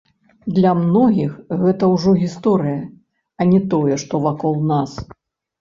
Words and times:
Для 0.53 0.69
многіх 0.77 1.35
гэта 1.61 1.83
ўжо 1.93 2.13
гісторыя, 2.23 2.79
а 3.39 3.47
не 3.53 3.61
тое, 3.75 3.93
што 4.07 4.23
вакол 4.25 4.61
нас. 4.73 4.91